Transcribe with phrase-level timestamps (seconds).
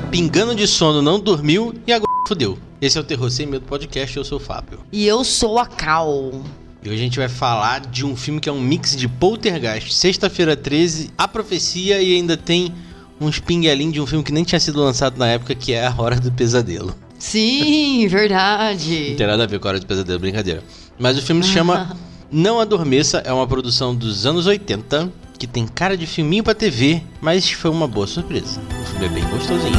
[0.00, 2.56] tá pingando de sono, não dormiu e agora fudeu.
[2.80, 4.78] Esse é o Terror Sem Medo Podcast, eu sou o Fábio.
[4.92, 6.30] E eu sou a Cal.
[6.84, 9.92] E hoje a gente vai falar de um filme que é um mix de Poltergeist,
[9.92, 12.72] Sexta-feira 13, A Profecia e ainda tem
[13.20, 15.94] uns pinguelinhos de um filme que nem tinha sido lançado na época, que é A
[15.98, 16.94] Hora do Pesadelo.
[17.18, 19.08] Sim, verdade.
[19.10, 20.62] Não tem nada a ver com A Hora do Pesadelo, brincadeira.
[20.96, 21.96] Mas o filme se chama
[22.30, 27.02] Não Adormeça, é uma produção dos anos 80, que tem cara de filminho pra TV,
[27.20, 28.60] mas foi uma boa surpresa.
[28.82, 29.78] O filme é bem gostosinho.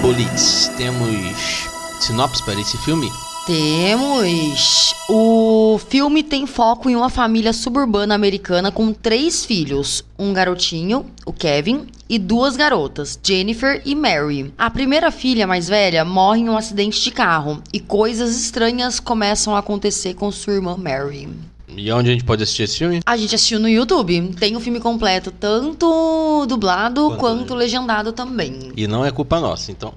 [0.00, 1.68] Bolitz, temos
[2.00, 3.10] sinopse para esse filme?
[3.46, 4.94] Temos.
[5.08, 11.32] O filme tem foco em uma família suburbana americana com três filhos: um garotinho, o
[11.32, 14.52] Kevin, e duas garotas, Jennifer e Mary.
[14.56, 19.56] A primeira filha, mais velha, morre em um acidente de carro e coisas estranhas começam
[19.56, 21.28] a acontecer com sua irmã Mary.
[21.76, 23.00] E onde a gente pode assistir esse filme?
[23.04, 24.34] A gente assistiu no YouTube.
[24.38, 28.72] Tem o filme completo, tanto dublado Quanto quanto, legendado também.
[28.76, 29.94] E não é culpa nossa, então.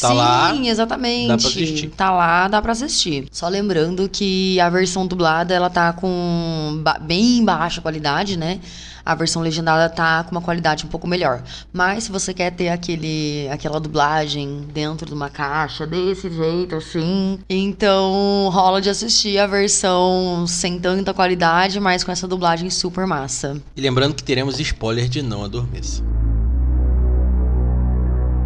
[0.00, 0.54] Tá Sim, lá.
[0.64, 1.28] exatamente.
[1.28, 1.88] dá pra assistir.
[1.90, 3.26] Tá lá, dá pra assistir.
[3.30, 8.60] Só lembrando que a versão dublada, ela tá com ba- bem baixa qualidade, né?
[9.04, 11.42] A versão legendada tá com uma qualidade um pouco melhor.
[11.72, 17.38] Mas se você quer ter aquele, aquela dublagem dentro de uma caixa desse jeito, assim,
[17.50, 23.60] então rola de assistir a versão sem tanta qualidade, mas com essa dublagem super massa.
[23.76, 26.02] E lembrando que teremos spoiler de Não Adormeça.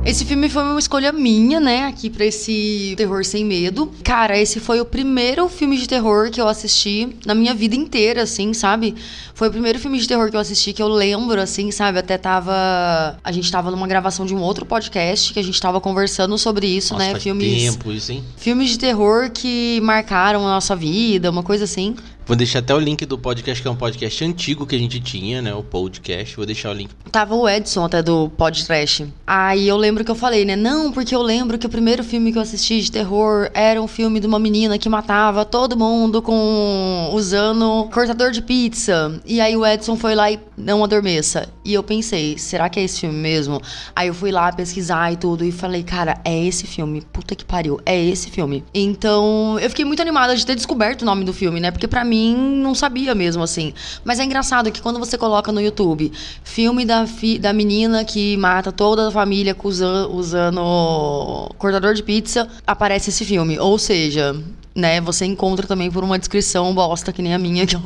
[0.07, 3.91] Esse filme foi uma escolha minha, né, aqui pra esse terror sem medo.
[4.05, 8.23] Cara, esse foi o primeiro filme de terror que eu assisti na minha vida inteira,
[8.23, 8.95] assim, sabe?
[9.35, 11.99] Foi o primeiro filme de terror que eu assisti que eu lembro, assim, sabe?
[11.99, 13.19] Até tava.
[13.25, 16.69] A gente tava numa gravação de um outro podcast que a gente tava conversando sobre
[16.69, 17.11] isso, Nossa, né?
[17.11, 17.65] faz Filmes.
[17.65, 18.23] tempo isso, hein?
[18.37, 21.97] Filmes de terror que marcaram a nossa vida, uma coisa assim.
[22.27, 24.99] Vou deixar até o link do podcast, que é um podcast antigo que a gente
[24.99, 25.55] tinha, né?
[25.55, 26.35] O podcast.
[26.35, 26.91] Vou deixar o link.
[27.13, 29.07] Tava o Edson até do podcast.
[29.25, 30.57] Aí eu lembro que eu falei, né?
[30.57, 33.87] Não, porque eu lembro que o primeiro filme que eu assisti de terror era um
[33.87, 39.21] filme de uma menina que matava todo mundo com usando cortador de pizza.
[39.25, 41.49] E aí o Edson foi lá e não adormeça.
[41.65, 43.63] E eu pensei, será que é esse filme mesmo?
[43.95, 47.03] Aí eu fui lá pesquisar e tudo e falei, cara, é esse filme.
[47.13, 48.65] Puta que pariu, é esse filme.
[48.75, 51.71] Então, eu fiquei muito animada de ter descoberto o nome do filme, né?
[51.71, 53.73] Porque pra mim não sabia mesmo assim.
[54.05, 56.13] Mas é engraçado que quando você coloca no YouTube
[56.45, 62.03] filme da, fi- da menina que mata toda a família com usa- usando cortador de
[62.03, 63.59] pizza, aparece esse filme.
[63.59, 64.35] Ou seja,
[64.75, 67.67] né, você encontra também por uma descrição bosta que nem a minha.
[67.67, 67.83] Que eu...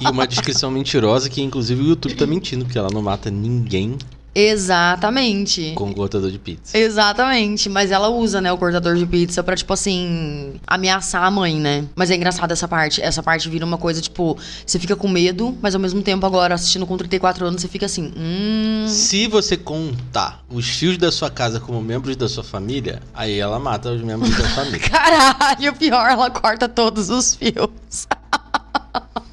[0.00, 3.96] E uma descrição mentirosa que, inclusive, o YouTube tá mentindo, porque ela não mata ninguém
[4.34, 5.72] Exatamente.
[5.74, 6.76] com cortador de pizza.
[6.76, 11.56] Exatamente, mas ela usa, né, o cortador de pizza pra, tipo assim, ameaçar a mãe,
[11.56, 11.84] né?
[11.94, 13.02] Mas é engraçado essa parte.
[13.02, 16.54] Essa parte vira uma coisa, tipo, você fica com medo, mas ao mesmo tempo, agora,
[16.54, 18.86] assistindo com 34 anos, você fica assim, hum.
[18.88, 23.58] Se você contar os fios da sua casa como membros da sua família, aí ela
[23.58, 24.88] mata os membros da família.
[24.88, 28.06] Caralho, pior, ela corta todos os fios.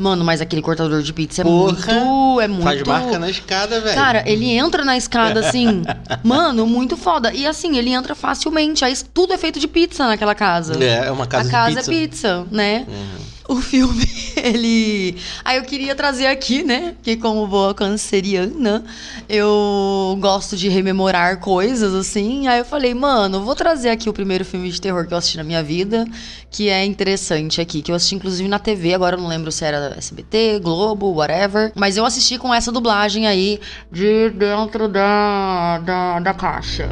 [0.00, 2.40] Mano, mas aquele cortador de pizza é Porra, muito.
[2.40, 2.62] É muito.
[2.62, 3.94] Faz marca na escada, velho.
[3.94, 5.82] Cara, ele entra na escada assim,
[6.24, 7.32] mano, muito foda.
[7.34, 8.84] E assim, ele entra facilmente.
[8.84, 10.82] Aí tudo é feito de pizza naquela casa.
[10.82, 11.92] É, é uma casa a de casa pizza.
[11.92, 12.86] é pizza, né?
[12.88, 13.29] Uhum.
[13.50, 14.06] O filme,
[14.40, 15.16] ele.
[15.44, 16.94] Aí eu queria trazer aqui, né?
[17.02, 18.84] Que como boa canceriana,
[19.28, 22.46] eu gosto de rememorar coisas assim.
[22.46, 25.36] Aí eu falei, mano, vou trazer aqui o primeiro filme de terror que eu assisti
[25.36, 26.06] na minha vida,
[26.48, 29.64] que é interessante aqui, que eu assisti inclusive na TV, agora eu não lembro se
[29.64, 31.72] era SBT, Globo, whatever.
[31.74, 33.58] Mas eu assisti com essa dublagem aí
[33.90, 36.88] de dentro da, da, da caixa.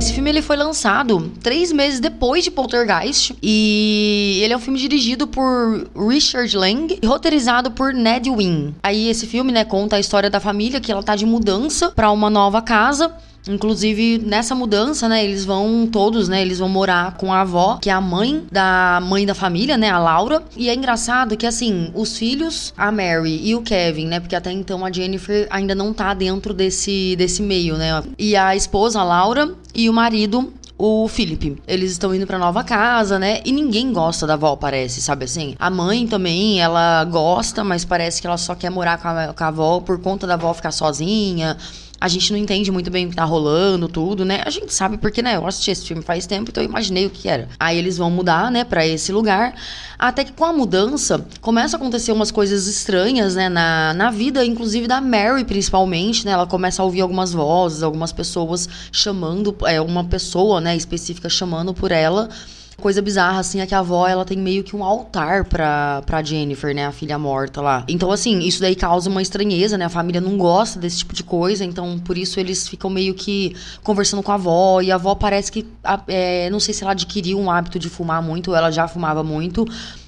[0.00, 4.78] Esse filme ele foi lançado três meses depois de Poltergeist e ele é um filme
[4.78, 8.72] dirigido por Richard Lang e roteirizado por Ned Wynn.
[8.82, 12.10] Aí esse filme, né, conta a história da família que ela tá de mudança pra
[12.10, 13.12] uma nova casa.
[13.48, 17.90] Inclusive, nessa mudança, né, eles vão todos, né, eles vão morar com a avó, que
[17.90, 20.42] é a mãe da mãe da família, né, a Laura.
[20.56, 24.50] E é engraçado que, assim, os filhos, a Mary e o Kevin, né, porque até
[24.50, 28.02] então a Jennifer ainda não tá dentro desse, desse meio, né.
[28.18, 31.56] E a esposa, a Laura, e o marido, o Philip.
[31.66, 33.40] Eles estão indo pra nova casa, né?
[33.44, 35.54] E ninguém gosta da avó, parece, sabe assim?
[35.58, 39.44] A mãe também, ela gosta, mas parece que ela só quer morar com a, com
[39.44, 41.56] a avó por conta da avó ficar sozinha.
[42.04, 44.42] A gente não entende muito bem o que tá rolando, tudo, né?
[44.44, 45.36] A gente sabe porque, né?
[45.36, 47.48] Eu assisti esse filme faz tempo, então eu imaginei o que era.
[47.58, 49.54] Aí eles vão mudar, né, pra esse lugar.
[49.98, 54.44] Até que com a mudança, começa a acontecer umas coisas estranhas, né, na, na vida,
[54.44, 56.32] inclusive da Mary, principalmente, né?
[56.32, 61.72] Ela começa a ouvir algumas vozes, algumas pessoas chamando, é, uma pessoa, né, específica chamando
[61.72, 62.28] por ela.
[62.80, 66.22] Coisa bizarra, assim, é que a avó, ela tem meio que um altar pra, pra
[66.22, 66.86] Jennifer, né?
[66.86, 67.84] A filha morta lá.
[67.88, 69.84] Então, assim, isso daí causa uma estranheza, né?
[69.84, 73.54] A família não gosta desse tipo de coisa, então por isso eles ficam meio que
[73.82, 74.80] conversando com a avó.
[74.80, 75.66] E a avó parece que,
[76.08, 79.64] é, não sei se ela adquiriu um hábito de fumar muito, ela já fumava muito.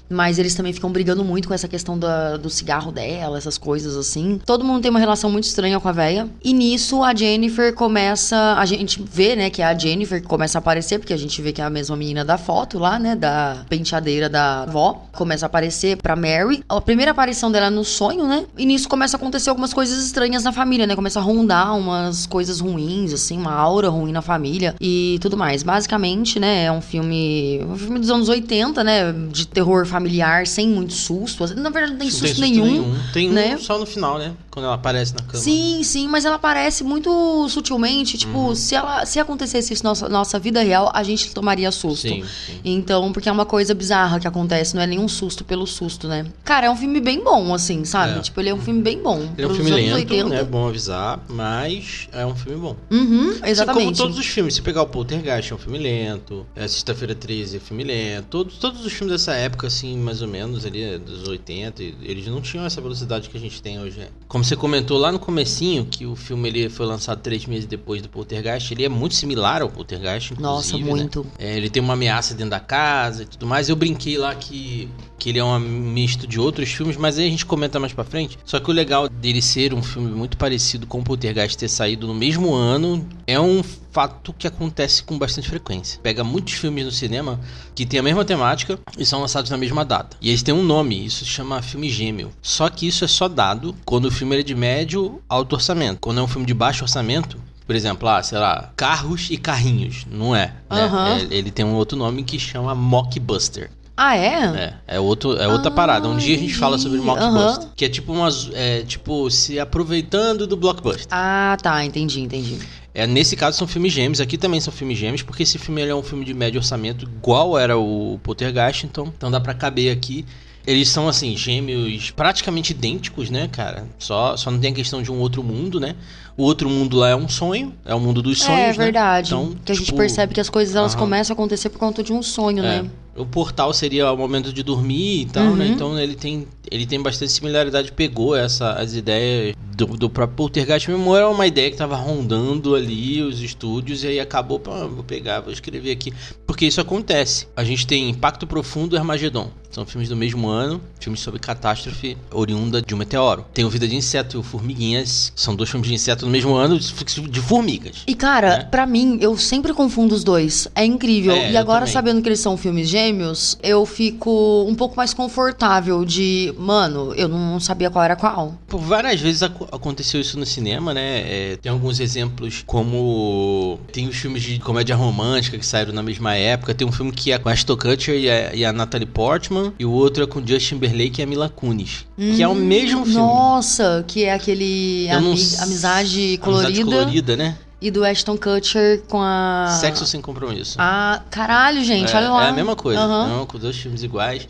[0.09, 3.95] Mas eles também ficam brigando muito com essa questão da, do cigarro dela, essas coisas
[3.95, 4.39] assim.
[4.45, 6.27] Todo mundo tem uma relação muito estranha com a véia.
[6.43, 8.55] E nisso a Jennifer começa.
[8.57, 11.41] A gente vê, né, que é a Jennifer que começa a aparecer, porque a gente
[11.41, 13.15] vê que é a mesma menina da foto lá, né?
[13.15, 15.05] Da penteadeira da avó.
[15.13, 16.63] Começa a aparecer pra Mary.
[16.69, 18.45] A primeira aparição dela é no sonho, né?
[18.57, 20.95] E nisso começa a acontecer algumas coisas estranhas na família, né?
[20.95, 25.63] Começa a rondar umas coisas ruins, assim, uma aura ruim na família e tudo mais.
[25.63, 27.61] Basicamente, né, é um filme.
[27.69, 29.11] Um filme dos anos 80, né?
[29.31, 31.43] De terror familiar familiar, sem muito susto.
[31.55, 32.65] Na verdade, não tem, susto, tem susto, nenhum.
[32.65, 32.99] nenhum.
[33.11, 33.55] Tem né?
[33.55, 34.33] um só no final, né?
[34.51, 35.43] Quando ela aparece na cama.
[35.43, 38.17] Sim, sim, mas ela aparece muito sutilmente.
[38.17, 38.55] Tipo, uhum.
[38.55, 42.07] se, ela, se acontecesse isso na nossa, nossa vida real, a gente tomaria susto.
[42.07, 42.59] Sim, sim.
[42.63, 46.25] Então, porque é uma coisa bizarra que acontece, não é nenhum susto pelo susto, né?
[46.43, 48.19] Cara, é um filme bem bom, assim, sabe?
[48.19, 48.21] É.
[48.21, 49.27] Tipo, ele é um filme bem bom.
[49.37, 50.29] Ele é um filme lento, 80.
[50.29, 50.39] né?
[50.39, 52.75] É bom avisar, mas é um filme bom.
[52.91, 53.83] Uhum, exatamente.
[53.83, 56.45] Como todos os filmes, se pegar o Poltergeist, é um filme lento.
[56.55, 58.27] É Sexta-feira 13 é um filme lento.
[58.29, 62.41] Todos, todos os filmes dessa época, assim, mais ou menos, ali, dos 80, eles não
[62.41, 64.01] tinham essa velocidade que a gente tem hoje.
[64.27, 68.01] Como você comentou lá no comecinho, que o filme ele foi lançado três meses depois
[68.01, 70.41] do Poltergeist, ele é muito similar ao Poltergeist, inclusive.
[70.41, 70.83] Nossa, né?
[70.83, 71.23] muito.
[71.23, 71.29] Né?
[71.39, 73.69] É, ele tem uma ameaça dentro da casa e tudo mais.
[73.69, 77.29] Eu brinquei lá que, que ele é um misto de outros filmes, mas aí a
[77.29, 78.37] gente comenta mais pra frente.
[78.43, 82.07] Só que o legal dele ser um filme muito parecido com o Poltergeist ter saído
[82.07, 83.61] no mesmo ano é um
[83.97, 85.99] fato que acontece com bastante frequência.
[86.03, 87.39] Pega muitos filmes no cinema
[87.73, 90.15] que tem a mesma temática e são lançados na mesma data.
[90.21, 92.31] E eles têm um nome, isso se chama filme gêmeo.
[92.39, 95.97] Só que isso é só dado quando o filme é de médio alto orçamento.
[95.99, 100.05] Quando é um filme de baixo orçamento, por exemplo, ah, sei lá, carros e carrinhos.
[100.11, 100.53] Não é.
[100.69, 100.85] Né?
[100.85, 101.27] Uhum.
[101.31, 103.71] ele tem um outro nome que chama mockbuster.
[103.99, 104.29] Ah, é?
[104.29, 106.07] É, é, outro, é outra ah, parada.
[106.07, 107.63] Um dia a gente fala sobre mockbuster.
[107.63, 107.73] Uhum.
[107.75, 108.47] Que é tipo umas.
[108.53, 111.07] É, tipo, se aproveitando do blockbuster.
[111.09, 112.59] Ah, tá, entendi, entendi.
[112.97, 115.93] É, nesse caso são filmes gêmeos, aqui também são filmes gêmeos, porque esse filme é
[115.93, 120.25] um filme de médio orçamento, igual era o Poltergeist, então, então dá para caber aqui.
[120.65, 123.87] Eles são, assim, gêmeos praticamente idênticos, né, cara?
[123.99, 125.95] Só, só não tem a questão de um outro mundo, né?
[126.35, 129.31] O outro mundo lá é um sonho, é o mundo dos sonhos, É verdade.
[129.31, 129.41] Né?
[129.41, 132.01] Então, que a tipo, gente percebe que as coisas elas começam a acontecer por conta
[132.01, 132.81] de um sonho, é.
[132.81, 132.89] né?
[133.17, 135.49] O portal seria o momento de dormir e tal, né?
[135.49, 135.55] uhum.
[135.57, 135.67] né?
[135.67, 137.91] Então ele tem, ele tem bastante similaridade.
[137.91, 141.15] Pegou essa, as ideias do, do próprio Poltergeist mesmo.
[141.15, 145.41] Era uma ideia que estava rondando ali os estúdios e aí acabou, pô, vou pegar,
[145.41, 146.13] vou escrever aqui.
[146.45, 147.47] Porque isso acontece.
[147.55, 149.51] A gente tem Impacto Profundo e Armagedon.
[149.71, 153.45] São filmes do mesmo ano, filmes sobre catástrofe oriunda de um meteoro.
[153.53, 155.31] Tem o Vida de Inseto e o Formiguinhas.
[155.35, 158.03] São dois filmes de inseto no mesmo ano de formigas.
[158.07, 158.63] E cara, né?
[158.63, 160.67] para mim, eu sempre confundo os dois.
[160.73, 161.33] É incrível.
[161.33, 166.03] É, e agora, sabendo que eles são filmes gêmeos, eu fico um pouco mais confortável
[166.03, 168.55] de, mano, eu não sabia qual era qual.
[168.67, 171.19] Por várias vezes ac aconteceu isso no cinema, né?
[171.19, 176.35] É, tem alguns exemplos como tem os filmes de comédia romântica que saíram na mesma
[176.35, 176.73] época.
[176.73, 179.56] Tem um filme que é com a Ashton Kutcher e a, e a Natalie Portman
[179.77, 182.51] e o outro é com Justin Timberlake e a Mila Kunis, hum, que é o
[182.51, 183.19] hum, mesmo filme.
[183.19, 185.27] Nossa, que é aquele ami
[185.61, 186.67] amizade colorida.
[186.67, 187.57] Amizade colorida, né?
[187.79, 189.77] E do Ashton Kutcher com a.
[189.79, 190.77] Sexo sem compromisso.
[190.79, 192.45] Ah, caralho, gente, é, olha lá.
[192.47, 193.27] É a mesma coisa, uhum.
[193.27, 194.47] não, com dois filmes iguais.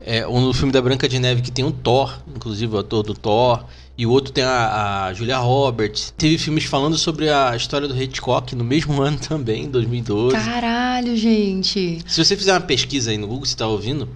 [0.00, 3.02] É, um no filme da Branca de Neve que tem o Thor, inclusive o ator
[3.02, 3.64] do Thor.
[3.98, 6.14] E o outro tem a, a Julia Roberts.
[6.16, 10.34] Teve filmes falando sobre a história do Hitchcock no mesmo ano também, 2012.
[10.34, 11.98] Caralho, gente.
[12.06, 14.08] Se você fizer uma pesquisa aí no Google, você tá ouvindo,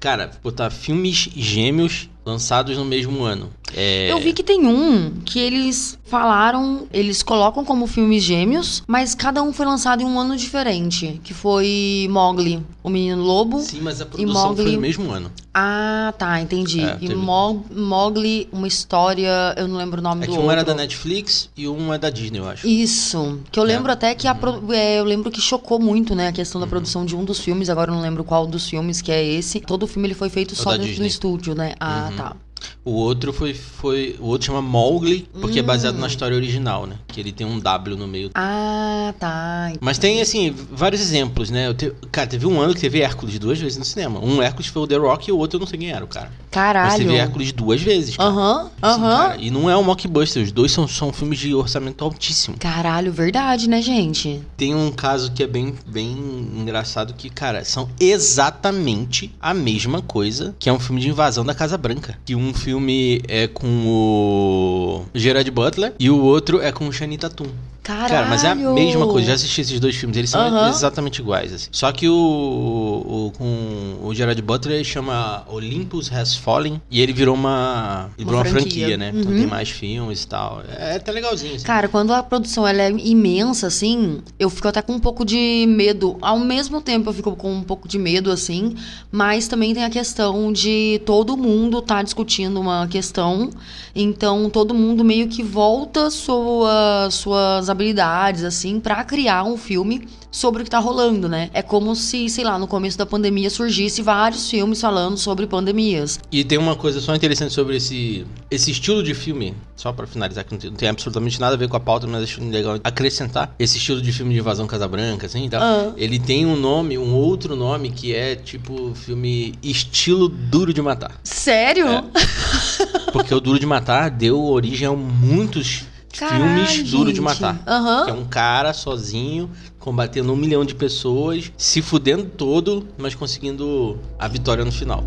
[0.00, 3.50] Cara, botar filmes gêmeos lançados no mesmo ano.
[3.76, 4.10] É...
[4.10, 9.42] Eu vi que tem um que eles falaram, eles colocam como filmes gêmeos, mas cada
[9.42, 13.60] um foi lançado em um ano diferente, que foi Mowgli, o Menino Lobo.
[13.60, 14.62] Sim, mas a produção Mowgli...
[14.62, 15.30] foi no mesmo ano.
[15.52, 16.80] Ah, tá, entendi.
[16.80, 17.14] É, e teve...
[17.14, 21.48] Mowgli, uma história, eu não lembro o nome é do que um era da Netflix
[21.56, 22.66] e um é da Disney, eu acho.
[22.66, 23.66] Isso, que eu é.
[23.66, 24.72] lembro até que a pro...
[24.72, 26.70] é, eu lembro que chocou muito, né, a questão da uhum.
[26.70, 29.60] produção de um dos filmes, agora eu não lembro qual dos filmes que é esse.
[29.60, 31.04] Todo o filme ele foi feito é só dentro Disney.
[31.04, 31.74] do estúdio, né?
[31.78, 32.13] Ah, uhum.
[32.16, 32.43] Tá.
[32.84, 34.16] O outro foi, foi.
[34.20, 35.62] O outro chama Mowgli, porque hum.
[35.62, 36.96] é baseado na história original, né?
[37.08, 38.30] Que ele tem um W no meio.
[38.34, 39.72] Ah, tá.
[39.80, 41.72] Mas tem, assim, vários exemplos, né?
[41.74, 41.92] Te...
[42.10, 44.20] Cara, teve um ano que teve Hércules duas vezes no cinema.
[44.22, 46.08] Um Hércules foi o The Rock e o outro eu não sei quem era, o
[46.08, 46.30] cara.
[46.50, 46.88] Caralho.
[46.88, 48.16] Mas teve Hércules duas vezes.
[48.18, 49.36] Aham, aham.
[49.38, 52.56] E não é um mockbuster, os dois são, são filmes de orçamento altíssimo.
[52.58, 54.40] Caralho, verdade, né, gente?
[54.56, 56.12] Tem um caso que é bem, bem
[56.56, 61.54] engraçado que, cara, são exatamente a mesma coisa que é um filme de invasão da
[61.54, 62.18] Casa Branca.
[62.24, 67.18] Que um filme é com o Gerard Butler e o outro é com o Shani
[67.18, 67.46] Tatum.
[67.84, 68.08] Caralho.
[68.08, 69.28] Cara, mas é a mesma coisa.
[69.28, 70.68] Já assisti esses dois filmes, eles são Aham.
[70.70, 71.52] exatamente iguais.
[71.52, 71.68] assim.
[71.70, 77.12] Só que o, o com o Gerard Butler ele chama Olympus Has Fallen e ele
[77.12, 78.96] virou uma, ele virou uma franquia, franquia.
[78.96, 79.12] né?
[79.14, 79.38] Então Uhum.
[79.38, 80.62] tem mais filmes e tal.
[80.78, 81.54] É até legalzinho.
[81.56, 81.64] Assim.
[81.64, 85.66] Cara, quando a produção ela é imensa, assim, eu fico até com um pouco de
[85.68, 86.16] medo.
[86.22, 88.74] Ao mesmo tempo, eu fico com um pouco de medo, assim,
[89.12, 93.50] mas também tem a questão de todo mundo tá discutindo uma questão,
[93.94, 100.62] então todo mundo meio que volta sua, suas habilidades, assim, pra criar um filme sobre
[100.62, 101.50] o que tá rolando, né?
[101.52, 106.18] É como se, sei lá, no começo da pandemia surgisse vários filmes falando sobre pandemias.
[106.32, 110.44] E tem uma coisa só interessante sobre esse, esse estilo de filme, só pra finalizar,
[110.44, 112.78] que não tem, não tem absolutamente nada a ver com a pauta, mas acho legal
[112.82, 113.54] acrescentar.
[113.58, 115.92] Esse estilo de filme de invasão Casabranca, assim, e tal, Ah.
[115.96, 121.12] ele tem um nome, um outro nome, que é tipo filme estilo Duro de Matar.
[121.22, 121.86] Sério?
[121.88, 122.04] É.
[123.12, 125.84] Porque o Duro de Matar deu origem a muitos
[126.18, 127.20] Caralho, filmes Duro de.
[127.20, 127.62] Matar.
[127.66, 128.04] Aham.
[128.04, 133.98] Que é um cara sozinho, combatendo um milhão de pessoas, se fudendo todo, mas conseguindo
[134.18, 135.02] a vitória no final.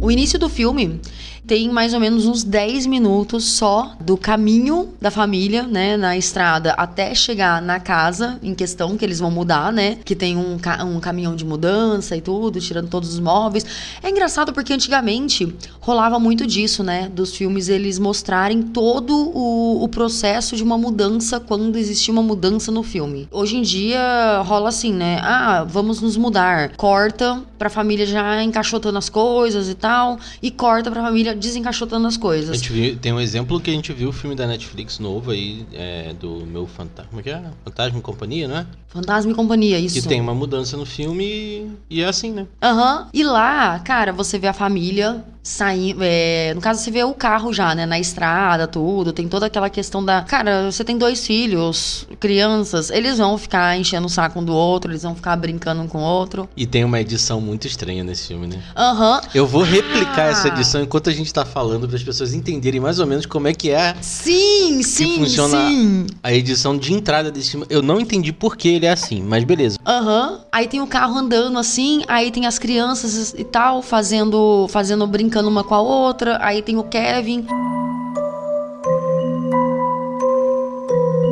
[0.00, 1.00] O início do filme
[1.48, 6.72] tem mais ou menos uns 10 minutos só do caminho da família, né, na estrada
[6.72, 10.84] até chegar na casa em questão que eles vão mudar, né, que tem um, ca-
[10.84, 13.64] um caminhão de mudança e tudo, tirando todos os móveis.
[14.02, 15.50] É engraçado porque antigamente
[15.80, 21.40] rolava muito disso, né, dos filmes eles mostrarem todo o, o processo de uma mudança
[21.40, 23.26] quando existia uma mudança no filme.
[23.30, 28.98] Hoje em dia rola assim, né, ah, vamos nos mudar, corta pra família já encaixotando
[28.98, 32.56] as coisas e tal, e corta pra família desencaixotando as A coisas.
[32.56, 35.64] gente viu, tem um exemplo que a gente viu o filme da Netflix novo aí,
[35.72, 37.08] é, do meu fantasma.
[37.10, 37.42] Como é que é?
[37.64, 38.66] Fantasma e Companhia, né?
[38.88, 40.00] Fantasma e companhia, isso.
[40.00, 42.46] Que tem uma mudança no filme e, e é assim, né?
[42.62, 43.08] Aham.
[43.12, 46.00] E lá, cara, você vê a família saindo.
[46.02, 47.86] é, no caso, você vê o carro já, né?
[47.86, 49.12] Na estrada, tudo.
[49.12, 50.22] Tem toda aquela questão da.
[50.22, 52.90] Cara, você tem dois filhos, crianças.
[52.90, 55.98] Eles vão ficar enchendo o saco um do outro, eles vão ficar brincando um com
[55.98, 56.48] o outro.
[56.56, 58.60] E tem uma edição muito estranha nesse filme, né?
[58.76, 59.20] Aham.
[59.34, 60.30] Eu vou replicar Ah.
[60.30, 63.48] essa edição enquanto a gente tá falando para as pessoas entenderem mais ou menos como
[63.48, 66.06] é que é Sim, sim, funciona- sim.
[66.22, 67.66] a edição de entrada desse filme.
[67.70, 69.78] Eu não entendi por que ele é assim, mas beleza.
[69.86, 70.40] Aham.
[70.52, 75.37] Aí tem o carro andando assim, aí tem as crianças e tal, fazendo, fazendo, brincando
[75.46, 76.38] uma com a outra.
[76.40, 77.46] Aí tem o Kevin.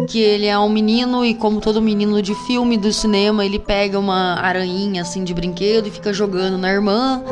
[0.07, 3.99] Que ele é um menino e como todo menino de filme do cinema, ele pega
[3.99, 7.23] uma aranhinha assim de brinquedo e fica jogando na irmã.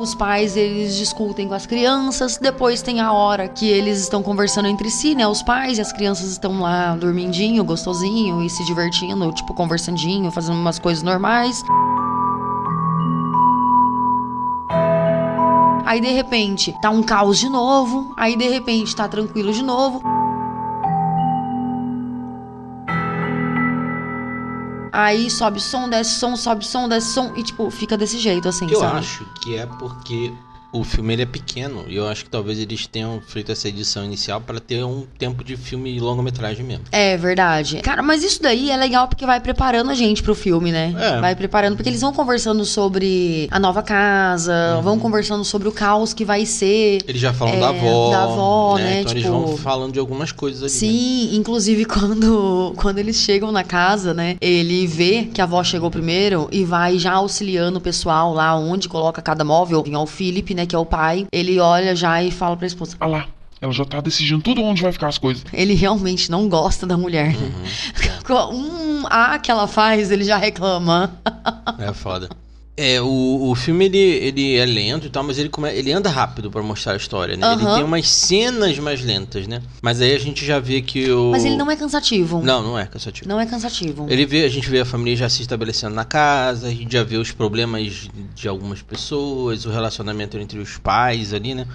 [0.00, 2.38] Os pais, eles discutem com as crianças.
[2.38, 5.26] Depois tem a hora que eles estão conversando entre si, né?
[5.28, 10.56] Os pais e as crianças estão lá dormindinho, gostosinho e se divertindo, tipo, conversandinho, fazendo
[10.56, 11.62] umas coisas normais.
[15.90, 18.14] Aí de repente tá um caos de novo.
[18.16, 20.00] Aí de repente tá tranquilo de novo.
[24.92, 28.70] Aí sobe som, desce som, sobe som, desce som e tipo, fica desse jeito assim,
[28.70, 28.98] Eu sabe?
[28.98, 30.32] acho que é porque
[30.72, 34.04] o filme ele é pequeno e eu acho que talvez eles tenham feito essa edição
[34.04, 36.84] inicial para ter um tempo de filme longa-metragem mesmo.
[36.92, 37.78] É verdade.
[37.78, 40.94] Cara, mas isso daí é legal porque vai preparando a gente pro filme, né?
[40.98, 41.20] É.
[41.20, 44.82] Vai preparando, porque eles vão conversando sobre a nova casa, Uhum.
[44.82, 46.98] vão conversando sobre o caos que vai ser.
[47.06, 49.98] Eles já falam É, da avó, da avó, né, Então eles tipo- vão falando de
[49.98, 50.70] algumas coisas ali.
[50.72, 50.78] né?
[50.78, 54.36] Sim, inclusive quando, quando eles chegam na casa, né?
[54.40, 58.88] Ele vê que a avó chegou primeiro e vai já auxiliando o pessoal lá onde
[58.88, 59.82] coloca cada móvel.
[59.82, 60.59] Tem o Felipe, né?
[60.66, 61.26] Que é o pai.
[61.32, 62.96] Ele olha já e fala pra esposa.
[63.00, 63.26] Ah lá,
[63.60, 65.44] ela já tá decidindo tudo onde vai ficar as coisas.
[65.52, 67.34] Ele realmente não gosta da mulher.
[67.36, 68.50] Uhum.
[68.52, 71.12] um A que ela faz, ele já reclama.
[71.78, 72.28] É foda.
[72.82, 76.08] É, o, o filme ele, ele é lento e tal, mas ele, come, ele anda
[76.08, 77.52] rápido pra mostrar a história, né?
[77.52, 77.74] Ele Aham.
[77.74, 79.60] tem umas cenas mais lentas, né?
[79.82, 81.30] Mas aí a gente já vê que o.
[81.30, 82.40] Mas ele não é cansativo.
[82.42, 83.28] Não, não é cansativo.
[83.28, 84.06] Não é cansativo.
[84.08, 87.04] Ele vê, a gente vê a família já se estabelecendo na casa, a gente já
[87.04, 91.66] vê os problemas de algumas pessoas, o relacionamento entre os pais ali, né?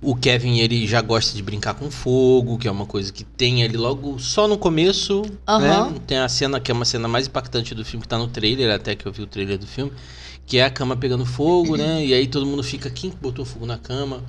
[0.00, 3.64] O Kevin, ele já gosta de brincar com fogo, que é uma coisa que tem
[3.64, 5.90] ali logo só no começo, Aham.
[5.90, 6.00] né?
[6.06, 8.74] Tem a cena que é uma cena mais impactante do filme, que tá no trailer,
[8.74, 9.92] até que eu vi o trailer do filme,
[10.46, 12.04] que é a cama pegando fogo, né?
[12.04, 14.22] E aí todo mundo fica, quem que botou fogo na cama?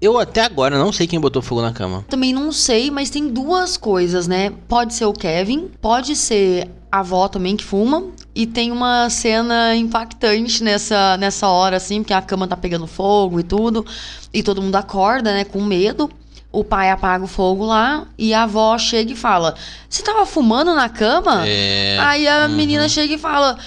[0.00, 2.04] Eu até agora não sei quem botou fogo na cama.
[2.08, 4.52] Também não sei, mas tem duas coisas, né?
[4.68, 8.04] Pode ser o Kevin, pode ser a avó também que fuma.
[8.34, 13.40] E tem uma cena impactante nessa, nessa hora, assim, porque a cama tá pegando fogo
[13.40, 13.86] e tudo.
[14.34, 16.10] E todo mundo acorda, né, com medo.
[16.52, 19.54] O pai apaga o fogo lá e a avó chega e fala:
[19.88, 21.46] Você tava fumando na cama?
[21.46, 21.98] É.
[22.00, 22.54] Aí a uhum.
[22.54, 23.58] menina chega e fala: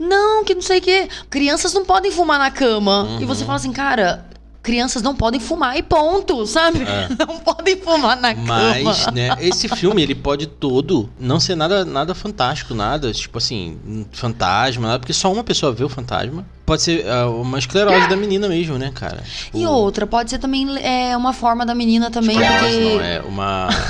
[0.00, 1.08] Não, que não sei o quê.
[1.28, 3.06] Crianças não podem fumar na cama.
[3.20, 3.46] E você Uhum.
[3.46, 4.26] fala assim, cara.
[4.62, 6.82] crianças não podem fumar e ponto, sabe?
[6.82, 7.08] É.
[7.26, 9.10] Não podem fumar na Mas, cama.
[9.16, 13.78] né, esse filme, ele pode todo não ser nada, nada fantástico, nada, tipo assim,
[14.12, 16.44] fantasma, nada, porque só uma pessoa vê o fantasma.
[16.66, 19.24] Pode ser ah, uma esclerose da menina mesmo, né, cara?
[19.54, 22.94] E O- outra, pode ser também é, uma forma da menina também, esclerose porque.
[22.96, 23.68] não, é uma,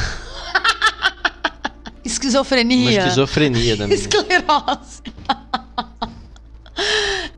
[2.04, 2.80] Esquizofrenia.
[2.82, 4.00] uma esquizofrenia da menina.
[4.06, 5.02] Esclerose.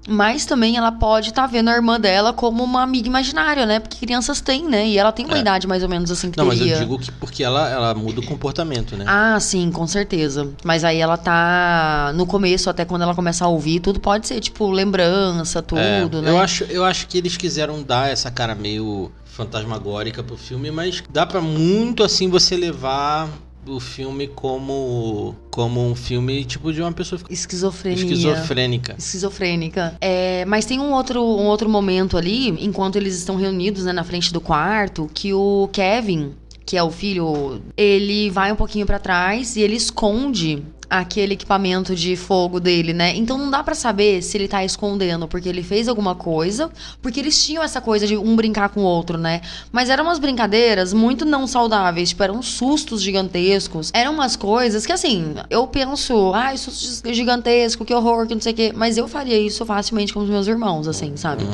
[0.09, 3.79] Mas também ela pode estar vendo a irmã dela como uma amiga imaginária, né?
[3.79, 4.87] Porque crianças têm, né?
[4.89, 5.41] E ela tem uma É.
[5.41, 6.75] idade mais ou menos assim que Não, mas teria.
[6.75, 9.05] eu digo que porque ela, ela muda o comportamento, né?
[9.07, 10.49] Ah, sim, com certeza.
[10.65, 14.41] Mas aí ela tá no começo, até quando ela começa a ouvir, tudo pode ser,
[14.41, 16.31] tipo, lembrança, tudo, É, né?
[16.31, 21.03] eu, acho, eu acho que eles quiseram dar essa cara meio fantasmagórica pro filme, mas
[21.11, 23.29] dá pra muito assim você levar
[23.67, 28.03] o filme como como um filme tipo de uma pessoa Esquizofrenia.
[28.03, 28.95] esquizofrênica.
[28.99, 29.97] Esquizofrênica.
[30.01, 34.03] É, mas tem um outro, um outro momento ali, enquanto eles estão reunidos né, na
[34.05, 36.33] frente do quarto, que o Kevin,
[36.65, 41.95] que é o filho, ele vai um pouquinho pra trás e ele esconde aquele equipamento
[41.97, 43.17] de fogo dele, né?
[43.17, 46.71] Então não dá pra saber se ele tá escondendo porque ele fez alguma coisa,
[47.01, 49.41] porque eles tinham essa coisa de um brincar com o outro, né?
[49.73, 53.91] Mas eram umas brincadeiras muito não saudáveis, tipo, eram sustos gigantescos.
[53.95, 58.53] Eram umas coisas que, assim, eu penso, ai, susto gigantesco, que horror, que não sei
[58.53, 58.73] o quê.
[58.75, 61.45] Mas eu faria isso facilmente com os meus irmãos, assim, sabe?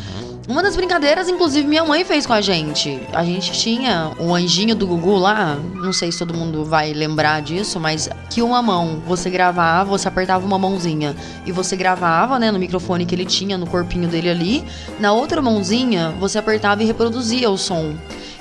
[0.49, 2.99] Uma das brincadeiras, inclusive, minha mãe fez com a gente.
[3.13, 7.43] A gente tinha o anjinho do Gugu lá, não sei se todo mundo vai lembrar
[7.43, 11.15] disso, mas que uma mão você gravava, você apertava uma mãozinha
[11.45, 14.65] e você gravava, né, no microfone que ele tinha no corpinho dele ali.
[14.99, 17.95] Na outra mãozinha, você apertava e reproduzia o som.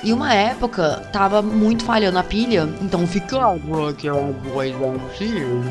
[0.03, 4.21] E uma época tava muito falhando a pilha, então ficava aquela
[5.11, 5.63] assim.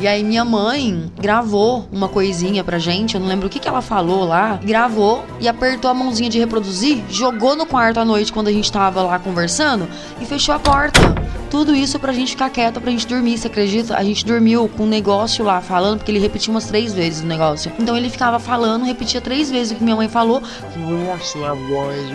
[0.00, 3.68] E aí minha mãe gravou uma coisinha pra gente, eu não lembro o que, que
[3.68, 8.32] ela falou lá, gravou e apertou a mãozinha de reproduzir, jogou no quarto à noite
[8.32, 9.88] quando a gente tava lá conversando
[10.20, 11.00] e fechou a porta.
[11.50, 13.96] Tudo isso pra gente ficar quieta, pra gente dormir, você acredita?
[13.96, 17.26] A gente dormiu com um negócio lá falando, porque ele repetia umas três vezes o
[17.26, 17.72] negócio.
[17.78, 20.42] Então ele ficava falando, repetia três vezes o que minha mãe falou.
[20.76, 22.06] Nossa, a voz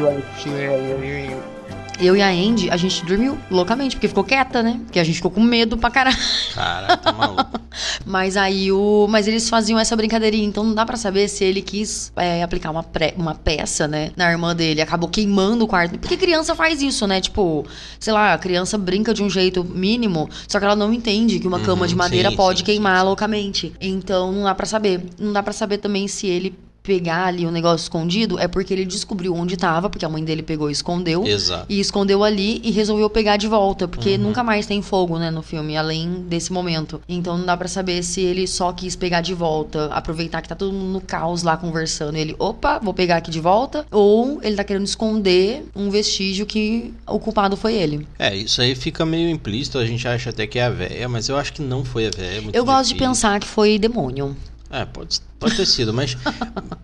[2.01, 4.79] Eu e a Andy, a gente dormiu loucamente, porque ficou quieta, né?
[4.85, 6.17] Porque a gente ficou com medo pra caralho.
[6.53, 7.59] Caraca, tá maluco.
[8.05, 9.05] Mas aí o.
[9.07, 12.71] Mas eles faziam essa brincadeirinha, então não dá pra saber se ele quis é, aplicar
[12.71, 14.81] uma, pré- uma peça, né, na irmã dele.
[14.81, 15.97] Acabou queimando o quarto.
[15.99, 17.21] Porque criança faz isso, né?
[17.21, 17.65] Tipo,
[17.99, 21.47] sei lá, a criança brinca de um jeito mínimo, só que ela não entende que
[21.47, 23.05] uma Uhum, cama de madeira sim, pode sim, queimar sim.
[23.05, 23.73] loucamente.
[23.79, 25.03] Então não dá pra saber.
[25.19, 28.85] Não dá pra saber também se ele pegar ali o negócio escondido é porque ele
[28.85, 31.25] descobriu onde tava, porque a mãe dele pegou e escondeu.
[31.25, 31.65] Exato.
[31.69, 34.17] E escondeu ali e resolveu pegar de volta, porque Uhum.
[34.17, 37.01] nunca mais tem fogo, né, no filme, além desse momento.
[37.07, 40.55] Então não dá pra saber se ele só quis pegar de volta, aproveitar que tá
[40.55, 42.15] todo mundo no caos lá conversando.
[42.17, 43.85] Ele, opa, vou pegar aqui de volta.
[43.91, 48.07] Ou ele tá querendo esconder um vestígio que o culpado foi ele.
[48.17, 51.29] É, isso aí fica meio implícito, a gente acha até que é a véia, mas
[51.29, 52.41] eu acho que não foi a véia.
[52.53, 53.07] é Eu gosto de difícil.
[53.09, 54.35] pensar que foi demônio.
[54.71, 56.15] É, pode, pode ter sido, mas.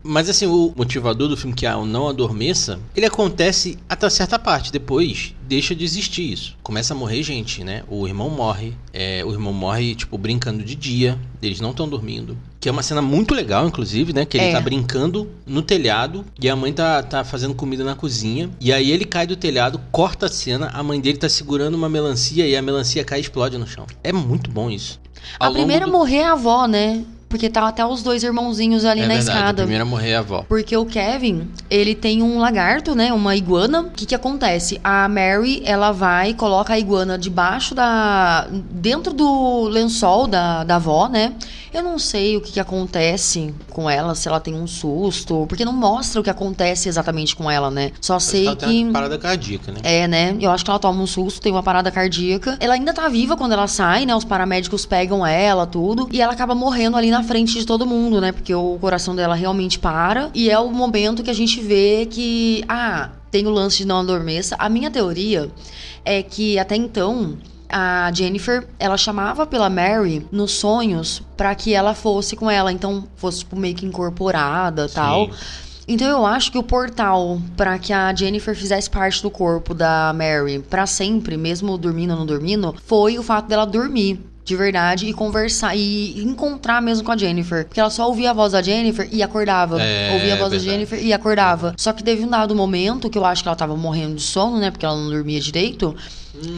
[0.10, 4.40] Mas assim, o motivador do filme que é o Não Adormeça, ele acontece até certa
[4.40, 4.72] parte.
[4.72, 6.56] Depois deixa de existir isso.
[6.64, 7.84] Começa a morrer gente, né?
[7.90, 8.74] O irmão morre.
[8.94, 11.20] é, o irmão morre, tipo, brincando de dia.
[11.42, 12.38] Eles não estão dormindo.
[12.60, 14.26] Que é uma cena muito legal, inclusive, né?
[14.26, 14.52] Que ele É.
[14.54, 18.50] tá brincando no telhado e a mãe tá, tá fazendo comida na cozinha.
[18.62, 21.90] E aí ele cai do telhado, corta a cena, a mãe dele tá segurando uma
[21.90, 23.86] melancia e a melancia cai e explode no chão.
[24.02, 25.00] É muito bom isso.
[25.38, 27.04] a Ao longo primeira a do- morrer é a avó, né?
[27.30, 29.62] Porque tá até os dois irmãozinhos ali é na verdade, A escada.
[29.64, 30.46] primeira a morrer é a avó.
[30.48, 33.12] Porque o Kevin, ele tem um lagarto, né?
[33.12, 33.82] Uma iguana.
[33.82, 34.80] O que que acontece?
[34.84, 38.48] A Mary, ela vai, coloca a iguana debaixo da...
[38.72, 41.34] Dentro do lençol da, da avó, né?
[41.74, 45.46] Eu não sei o que que acontece com ela, se ela tem um susto.
[45.48, 47.92] Porque não mostra o que acontece exatamente com ela, né?
[48.00, 48.84] Só sei Ela tem que...
[48.86, 49.80] uma parada cardíaca, né?
[49.84, 50.36] É, né?
[50.40, 52.58] Eu acho que ela toma um susto, tem uma parada cardíaca.
[52.60, 54.16] Ela ainda tá viva quando ela sai, né?
[54.16, 56.08] Os paramédicos pegam ela, tudo.
[56.12, 58.32] E ela acaba morrendo ali na frente de todo mundo, né?
[58.32, 60.30] Porque o coração dela realmente para.
[60.34, 62.64] E é o momento que a gente vê que.
[62.68, 64.56] Ah, tem o lance de não adormeça.
[64.58, 65.52] A minha teoria
[66.04, 67.38] é que até então.
[67.70, 73.06] A Jennifer, ela chamava pela Mary nos sonhos pra que ela fosse com ela, então
[73.18, 75.26] fosse tipo meio que incorporada, tal.
[75.26, 75.32] Sim.
[75.86, 80.14] Então eu acho que o portal pra que a Jennifer fizesse parte do corpo da
[80.14, 84.20] Mary pra sempre, mesmo dormindo ou não dormindo, foi o fato dela dormir.
[84.48, 87.66] De verdade, e conversar, e encontrar mesmo com a Jennifer.
[87.66, 89.82] Porque ela só ouvia a voz da Jennifer e acordava.
[89.82, 90.58] É, ouvia a voz da.
[90.58, 91.74] Jennifer e acordava.
[91.76, 94.58] Só que teve um dado momento que eu acho que ela tava morrendo de sono,
[94.58, 94.72] né?
[94.72, 95.94] Porque ela não dormia direito.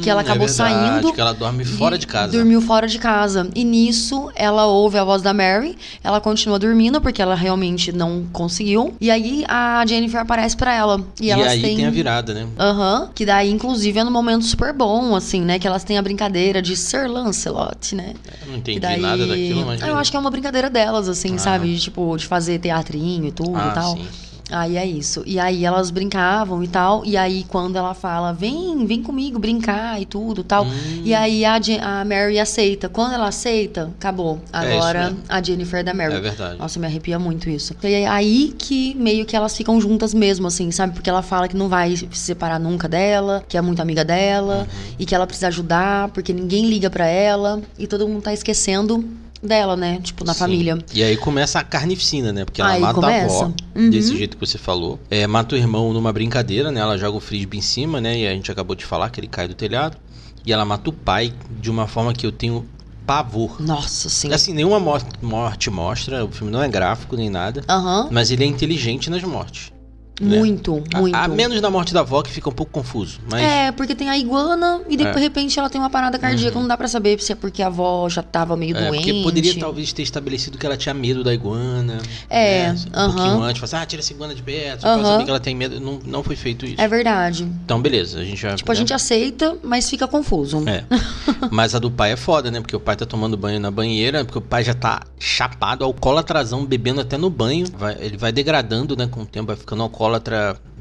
[0.02, 1.14] Que ela Hum, acabou é verdade, saindo.
[1.14, 2.32] que ela dorme fora de casa.
[2.34, 3.50] Dormiu fora de casa.
[3.56, 5.78] E nisso, ela ouve a voz da Mary.
[6.04, 8.94] Ela continua dormindo, porque ela realmente não conseguiu.
[9.00, 11.02] E aí, a Jennifer aparece pra ela.
[11.20, 11.76] E, E, elas aí têm...
[11.78, 12.48] tem a virada, né?
[12.60, 15.60] Aham, que daí, inclusive, é num momento super bom, assim, né?
[15.60, 18.14] Que elas têm a brincadeira de Sir Lancelot, né?
[18.44, 19.00] Eu não entendi daí...
[19.00, 19.82] nada daquilo, mas.
[19.82, 21.40] Eu acho que é uma brincadeira delas, assim, Ah.
[21.40, 21.74] sabe?
[21.74, 23.96] De, tipo, de fazer teatrinho e tudo ah, e tal.
[23.96, 24.08] sim.
[24.52, 25.24] Aí é isso.
[25.26, 27.06] E aí elas brincavam e tal.
[27.06, 30.66] E aí quando ela fala, vem, vem comigo brincar e tudo tal.
[30.66, 31.02] Hum.
[31.04, 32.90] E aí a, a Mary aceita.
[32.90, 34.40] Quando ela aceita, acabou.
[34.52, 35.20] É Agora mesmo.
[35.30, 36.14] a Jennifer é da Mary.
[36.14, 36.58] É verdade.
[36.60, 37.76] Nossa, me arrepia muito isso.
[37.84, 40.94] E é aí que meio que elas ficam juntas mesmo, assim, sabe?
[40.94, 44.60] Porque ela fala que não vai se separar nunca dela, que é muito amiga dela,
[44.60, 44.94] Uhum.
[45.00, 49.04] e que ela precisa ajudar, porque ninguém liga pra ela, e todo mundo tá esquecendo
[49.42, 50.00] dela, né?
[50.04, 50.40] Tipo, na Sim.
[50.40, 50.78] família.
[50.94, 52.46] E aí começa a carnificina, né?
[52.46, 53.44] Porque ela Aí mata começa.
[53.44, 53.90] a avó, Uhum.
[53.90, 55.00] desse jeito que você falou.
[55.10, 56.80] É, mata o irmão numa brincadeira, né?
[56.82, 58.18] Ela joga o frisbee em cima, né?
[58.20, 59.98] E a gente acabou de falar que ele cai do telhado.
[60.46, 62.66] E ela mata o pai de uma forma que eu tenho
[63.06, 63.60] pavor.
[63.60, 64.32] Nossa, sim.
[64.32, 67.64] Assim, nenhuma mo- morte mostra, o filme não é gráfico nem nada.
[67.68, 68.08] Aham.
[68.12, 69.72] Mas ele é inteligente nas mortes.
[70.20, 70.38] Né?
[70.38, 71.16] Muito, A- muito.
[71.16, 73.20] A, menos na morte da avó, que fica um pouco confuso.
[73.30, 75.12] Mas É, porque tem a iguana e de É.
[75.14, 76.60] repente ela tem uma parada cardíaca.
[76.60, 79.06] Não dá pra saber se é porque a avó já tava meio É, doente.
[79.06, 82.00] porque poderia talvez ter estabelecido que ela tinha medo da iguana.
[82.30, 82.76] É, né?
[82.90, 83.44] Um pouquinho aham.
[83.44, 85.04] antes, falar assim, ah, tira essa iguana de perto, Aham.
[85.04, 85.80] saber que ela tem medo.
[85.80, 86.80] Não, não foi feito isso.
[86.82, 87.44] É verdade.
[87.44, 88.56] Então, beleza, a gente já.
[88.56, 88.80] Tipo, a né?
[88.80, 90.64] gente aceita, mas fica confuso.
[90.68, 90.84] É.
[91.52, 92.60] Mas a do pai é foda, né?
[92.60, 96.66] Porque o pai tá tomando banho na banheira, porque o pai já tá chapado, alcoólatrazão,
[96.66, 97.66] bebendo até no banho.
[97.78, 99.08] Vai- ele vai degradando, né?
[99.08, 100.09] Com o tempo, vai ficando alcoólatra.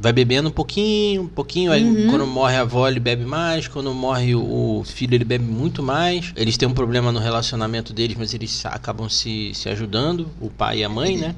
[0.01, 1.73] Vai bebendo um pouquinho, um pouquinho.
[1.73, 2.07] Aí Uhum.
[2.09, 3.67] quando morre a avó, ele bebe mais.
[3.67, 6.33] Quando morre o, o filho, ele bebe muito mais.
[6.37, 10.79] Eles têm um problema no relacionamento deles, mas eles acabam se, se ajudando, o pai
[10.79, 11.35] e a mãe, né?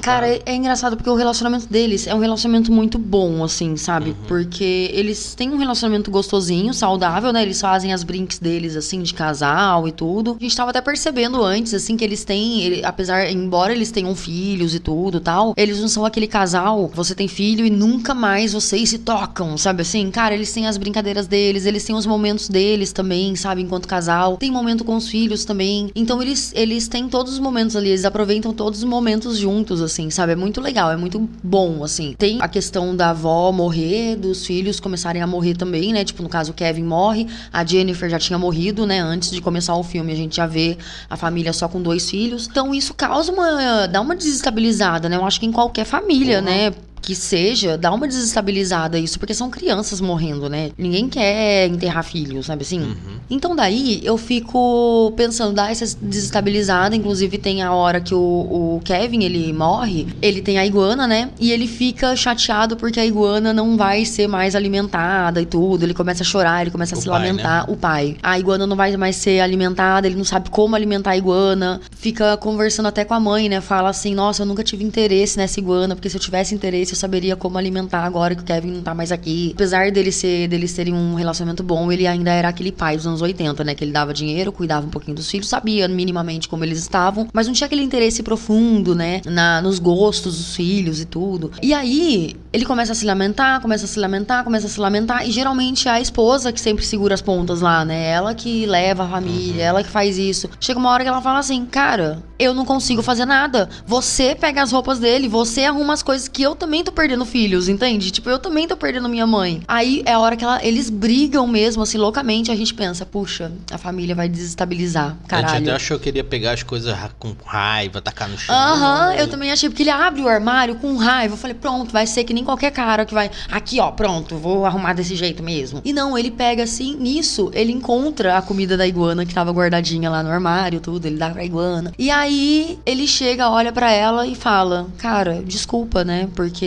[0.00, 4.10] Cara, é, é engraçado porque o relacionamento deles é um relacionamento muito bom, assim, sabe?
[4.10, 4.16] Uhum.
[4.28, 7.42] Porque eles têm um relacionamento gostosinho, saudável, né?
[7.42, 10.36] Eles fazem as brinks deles, assim, de casal e tudo.
[10.38, 14.14] A gente tava até percebendo antes, assim, que eles têm, ele- apesar, embora eles tenham
[14.14, 18.52] filhos e tudo tal, eles não são aquele casal, você tem filho e nunca mais
[18.52, 20.10] vocês se tocam, sabe assim?
[20.10, 23.62] Cara, eles têm as brincadeiras deles, eles têm os momentos deles também, sabe?
[23.62, 24.36] Enquanto casal.
[24.36, 25.90] Tem momento com os filhos também.
[25.94, 30.10] Então eles, eles têm todos os momentos ali, eles aproveitam todos os momentos juntos, assim,
[30.10, 30.32] sabe?
[30.32, 32.14] É muito legal, é muito bom, assim.
[32.18, 36.04] Tem a questão da avó morrer, dos filhos começarem a morrer também, né?
[36.04, 39.00] Tipo, no caso, o Kevin morre, a Jennifer já tinha morrido, né?
[39.00, 40.76] Antes de começar o filme, a gente já vê
[41.08, 42.48] a família só com dois filhos.
[42.50, 43.86] Então isso causa uma.
[43.86, 45.16] dá uma desestabilizada, né?
[45.16, 46.54] Eu acho que em qualquer família, Porra.
[46.54, 46.72] né?
[47.04, 50.70] Que seja, dá uma desestabilizada isso, porque são crianças morrendo, né?
[50.78, 52.80] Ninguém quer enterrar filhos, sabe assim?
[52.80, 52.94] Uhum.
[53.28, 58.80] Então daí eu fico pensando, dá essa desestabilizada, inclusive tem a hora que o, o
[58.84, 61.30] Kevin, ele morre, ele tem a iguana, né?
[61.38, 65.94] E ele fica chateado porque a iguana não vai ser mais alimentada e tudo, ele
[65.94, 67.28] começa a chorar, ele começa a O se pai, né?
[67.28, 68.16] lamentar, o pai.
[68.22, 72.36] A iguana não vai mais ser alimentada, ele não sabe como alimentar a iguana, fica
[72.38, 73.60] conversando até com a mãe, né?
[73.60, 76.96] Fala assim, nossa, eu nunca tive interesse nessa iguana, porque se eu tivesse interesse eu
[76.96, 79.50] saberia como alimentar agora que o Kevin não tá mais aqui.
[79.54, 83.20] Apesar dele ser, deles terem um relacionamento bom, ele ainda era aquele pai dos anos
[83.20, 83.74] 80, né?
[83.74, 87.46] Que ele dava dinheiro, cuidava um pouquinho dos filhos, sabia minimamente como eles estavam, mas
[87.46, 89.20] não tinha aquele interesse profundo, né?
[89.26, 91.50] Na, nos gostos dos filhos e tudo.
[91.60, 95.26] E aí, ele começa a se lamentar, começa a se lamentar, começa a se lamentar,
[95.28, 98.10] e geralmente é a esposa que sempre segura as pontas lá, né?
[98.10, 100.48] Ela que leva a família, ela que faz isso.
[100.60, 103.68] Chega uma hora que ela fala assim, cara, eu não consigo fazer nada.
[103.84, 107.68] Você pega as roupas dele, você arruma as coisas que eu também tô perdendo filhos,
[107.68, 108.10] entende?
[108.10, 109.62] Tipo, eu também tô perdendo minha mãe.
[109.66, 112.50] Aí é a hora que ela- eles brigam mesmo, assim, loucamente.
[112.50, 115.04] A gente pensa, puxa, a família vai desestabilizar.
[115.06, 115.64] A gente Caralho.
[115.64, 118.54] até achou que ele ia pegar as coisas com raiva, tacar no chão.
[118.54, 121.34] Aham, Não, eu também achei, porque ele abre o armário com raiva.
[121.34, 123.30] Eu falei, pronto, vai ser que nem qualquer cara que vai.
[123.50, 125.80] Aqui, ó, pronto, vou arrumar desse jeito mesmo.
[125.84, 130.10] E não, ele pega assim, nisso, ele encontra a comida da iguana que tava guardadinha
[130.10, 131.92] lá no armário, tudo, ele dá pra iguana.
[131.98, 136.28] E aí ele chega, olha pra ela e fala: Cara, desculpa, né?
[136.34, 136.63] Porque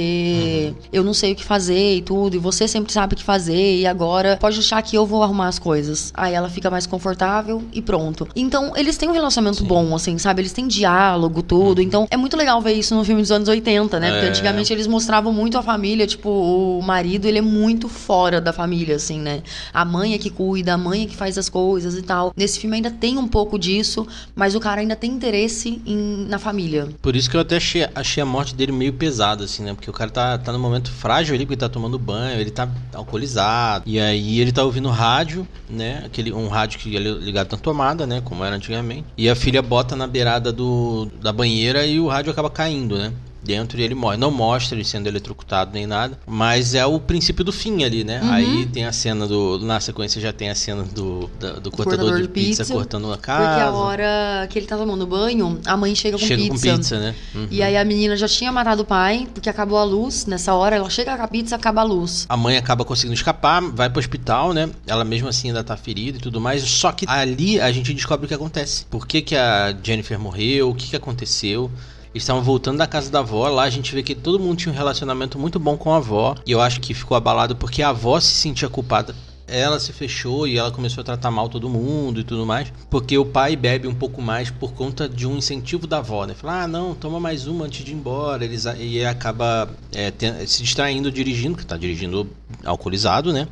[0.92, 3.78] eu não sei o que fazer e tudo, e você sempre sabe o que fazer,
[3.80, 6.12] e agora pode deixar que eu vou arrumar as coisas.
[6.16, 8.28] Aí ela fica mais confortável e pronto.
[8.36, 10.42] Então, eles têm um relacionamento bom, assim, sabe?
[10.42, 11.82] Eles têm diálogo, tudo.
[11.82, 14.12] Então, é muito legal ver isso no filme dos anos 80, né?
[14.12, 14.30] Porque É.
[14.30, 18.96] antigamente eles mostravam muito a família, tipo, o marido, ele é muito fora da família,
[18.96, 19.42] assim, né?
[19.74, 22.34] A mãe é que cuida, a mãe é que faz as coisas e tal.
[22.36, 26.38] Nesse filme ainda tem um pouco disso, mas o cara ainda tem interesse em- na
[26.40, 26.88] família.
[27.02, 29.74] Por isso que eu até achei, achei a morte dele meio pesada, assim, né?
[29.74, 32.70] Porque o cara tá, tá num momento frágil ali, porque tá tomando banho, ele tá
[32.94, 33.84] alcoolizado.
[33.88, 36.04] E aí ele tá ouvindo rádio, né?
[36.06, 38.22] Aquele, um rádio que é ligado na tomada, né?
[38.24, 39.06] Como era antigamente.
[39.18, 43.14] E a filha bota na beirada do, da banheira e o rádio acaba caindo, né?
[43.44, 44.18] Dentro e ele morre.
[44.18, 48.22] Não mostra ele sendo eletrocutado nem nada, mas é o princípio do fim ali, né?
[48.22, 48.32] Uhum.
[48.32, 49.60] Aí tem a cena do.
[49.60, 53.48] Na sequência já tem a cena do, da- do, cortador, de pizza, cortando a casa.
[53.48, 56.70] Porque a hora que ele tá tomando banho, a mãe chega com Chega pizza.
[56.70, 57.16] com pizza, né?
[57.36, 57.48] Uhum.
[57.50, 60.26] E aí a menina já tinha matado o pai, porque acabou a luz.
[60.26, 62.26] Nessa hora, ela chega com a pizza, acaba a luz.
[62.30, 64.70] A mãe acaba conseguindo escapar, vai pro hospital, né?
[64.86, 66.64] Ela mesmo assim ainda tá ferida e tudo mais.
[66.64, 68.86] Só que ali a gente descobre o que acontece.
[68.90, 71.72] Por que, que a Jennifer morreu, o que, que aconteceu.
[72.18, 73.48] Estavam voltando da casa da avó.
[73.50, 76.36] Lá a gente vê que todo mundo tinha um relacionamento muito bom com a avó.
[76.46, 79.16] E eu acho que ficou abalado porque a avó se sentia culpada.
[79.48, 82.74] Ela se fechou e ela começou a tratar mal todo mundo e tudo mais.
[82.90, 86.34] Porque o pai bebe um pouco mais por conta de um incentivo da avó, né?
[86.34, 88.44] Fala, ah, não, toma mais uma antes de ir embora.
[88.44, 90.12] Eles, e acaba é,
[90.46, 92.30] se distraindo dirigindo, que tá dirigindo
[92.66, 93.48] alcoolizado, né?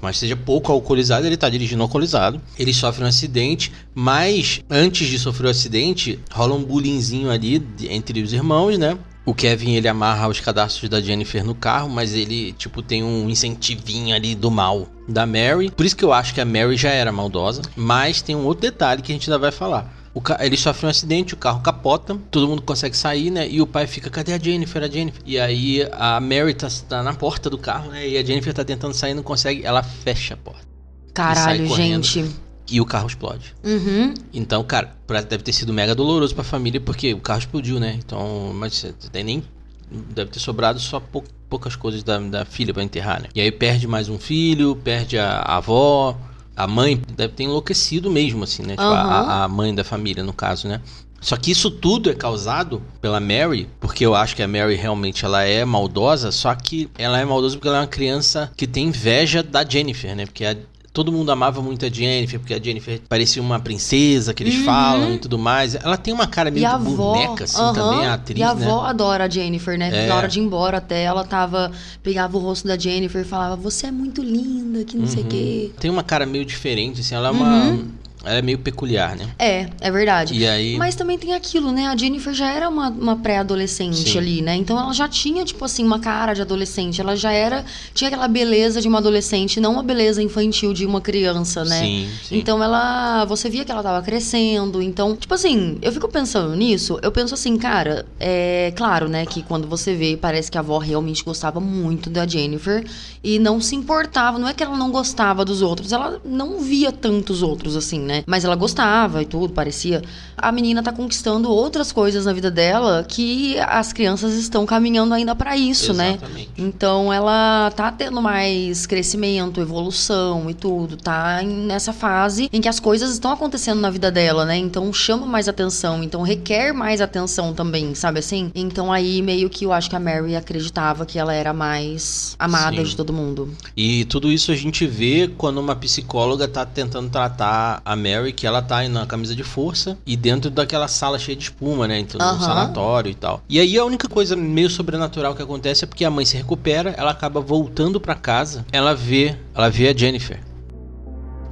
[0.00, 2.40] Mas seja pouco alcoolizado, ele tá dirigindo alcoolizado.
[2.58, 8.22] Ele sofre um acidente, mas antes de sofrer o acidente, rola um bullyingzinho ali entre
[8.22, 8.96] os irmãos, né?
[9.24, 13.28] O Kevin, ele amarra os cadastros da Jennifer no carro, mas ele, tipo, tem um
[13.28, 15.70] incentivinho ali do mal da Mary.
[15.70, 17.62] Por isso que eu acho que a Mary já era maldosa.
[17.76, 19.99] Mas tem um outro detalhe que a gente ainda vai falar.
[20.12, 23.48] O ca- ele sofre um acidente, o carro capota, todo mundo consegue sair, né?
[23.48, 24.82] E o pai fica, cadê a Jennifer?
[24.82, 25.22] A Jennifer?
[25.24, 28.08] E aí a Mary tá, tá na porta do carro, né?
[28.08, 29.64] E a Jennifer tá tentando sair, não consegue.
[29.64, 30.66] Ela fecha a porta.
[31.14, 32.24] Caralho, gente.
[32.72, 33.54] E o carro explode.
[33.64, 34.14] Uhum.
[34.32, 37.94] Então, cara, pra- deve ter sido mega doloroso pra família, porque o carro explodiu, né?
[38.04, 39.42] Então, mas você tem nem.
[39.90, 43.28] Deve ter sobrado só pou- poucas coisas da, da filha pra enterrar, né?
[43.34, 46.16] E aí perde mais um filho, perde a, a avó,
[46.62, 48.70] a mãe deve ter enlouquecido mesmo, assim, né?
[48.70, 49.28] Tipo, a- Aham.
[49.30, 50.80] a, a mãe da família, no caso, né?
[51.20, 55.22] Só que isso tudo é causado pela Mary, porque eu acho que a Mary realmente
[55.22, 58.86] ela é maldosa, só que ela é maldosa porque ela é uma criança que tem
[58.86, 60.24] inveja da Jennifer, né?
[60.24, 60.56] Porque a-
[60.92, 64.64] todo mundo amava muito a Jennifer, porque a Jennifer parecia uma princesa que eles Uhum.
[64.64, 65.74] falam e tudo mais.
[65.74, 68.54] Ela tem uma cara meio E de avó, boneca, assim, também, a atriz, E a
[68.54, 68.66] né?
[68.66, 70.04] avó adora a Jennifer, né?
[70.04, 70.08] É.
[70.08, 71.70] Na hora de ir embora até, ela tava.
[72.02, 75.22] Pegava o rosto da Jennifer e falava: Você é muito linda, que não sei o
[75.22, 75.28] Uhum.
[75.28, 75.70] quê.
[75.78, 77.78] Tem uma cara meio diferente, assim, ela é uma.
[78.24, 79.28] Ela é meio peculiar, né?
[79.38, 80.34] É, é verdade.
[80.34, 80.76] E aí.
[80.76, 81.86] Mas também tem aquilo, né?
[81.86, 84.54] A Jennifer já era uma, uma pré-adolescente ali, né?
[84.56, 87.00] Então ela já tinha, tipo assim, uma cara de adolescente.
[87.00, 87.64] Ela já era.
[87.94, 91.80] Tinha aquela beleza de uma adolescente, não uma beleza infantil de uma criança, né?
[91.80, 92.38] Sim, sim.
[92.38, 93.24] Então ela.
[93.24, 94.82] Você via que ela tava crescendo.
[94.82, 96.98] Então, tipo assim, eu fico pensando nisso.
[97.02, 100.78] Eu penso assim, cara, é claro, né, que quando você vê, parece que a avó
[100.78, 102.84] realmente gostava muito da Jennifer
[103.22, 104.38] e não se importava.
[104.38, 108.24] Não é que ela não gostava dos outros, ela não via tantos outros, assim, né?
[108.26, 110.02] Mas ela gostava e tudo, parecia.
[110.36, 115.34] A menina tá conquistando outras coisas na vida dela que as crianças estão caminhando ainda
[115.34, 116.12] pra isso, né?
[116.12, 116.50] Exatamente.
[116.58, 122.80] Então ela tá tendo mais crescimento, evolução e tudo, tá nessa fase em que as
[122.80, 124.56] coisas estão acontecendo na vida dela, né?
[124.56, 128.50] Então chama mais atenção, então requer mais atenção também, sabe assim?
[128.54, 132.76] Então aí meio que eu acho que a Mary acreditava que ela era mais amada
[132.76, 132.82] Sim.
[132.84, 133.54] de todo mundo.
[133.76, 138.46] E tudo isso a gente vê quando uma psicóloga tá tentando tratar a Mary, que
[138.46, 141.98] ela tá na camisa de força e dentro daquela sala cheia de espuma, né?
[141.98, 142.40] Então, no Aham.
[142.40, 143.42] sanatório e tal.
[143.48, 146.94] E aí a única coisa meio sobrenatural que acontece é porque a mãe se recupera,
[146.96, 150.40] ela acaba voltando pra casa, ela vê, ela vê a Jennifer.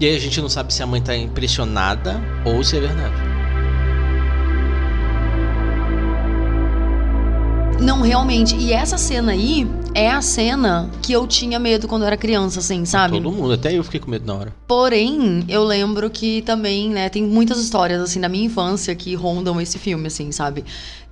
[0.00, 3.37] E aí a gente não sabe se a mãe tá impressionada ou se é verdade.
[7.80, 8.56] Não, realmente.
[8.56, 12.58] E essa cena aí é a cena que eu tinha medo quando eu era criança,
[12.58, 13.14] assim, sabe?
[13.20, 14.54] Todo mundo, até eu fiquei com medo na hora.
[14.66, 19.60] Porém, eu lembro que também, né, tem muitas histórias, assim, da minha infância que rondam
[19.60, 20.64] esse filme, assim, sabe?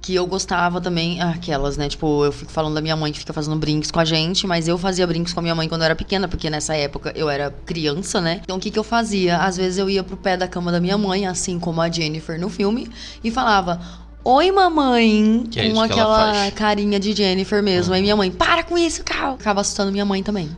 [0.03, 1.89] Que eu gostava também, ah, aquelas, né?
[1.89, 4.67] Tipo, eu fico falando da minha mãe que fica fazendo brinks com a gente, mas
[4.69, 7.31] eu fazia brinks com a minha mãe quando eu era pequena, porque nessa época eu
[7.31, 8.41] era criança, né?
[8.43, 9.39] Então o que que eu fazia?
[9.39, 12.39] Às vezes eu ia pro pé da cama da minha mãe, assim como a Jennifer
[12.41, 12.89] no filme,
[13.23, 14.06] e falava.
[14.29, 15.45] Oi, mamãe!
[15.49, 17.95] Que é com aquela carinha de Jennifer mesmo.
[17.95, 19.35] Aí minha mãe, para com isso, Cal!
[19.35, 20.51] Acaba assustando minha mãe também.